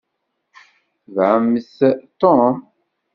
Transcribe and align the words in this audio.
Tebɛemt 1.03 1.69
Tom! 2.19 2.55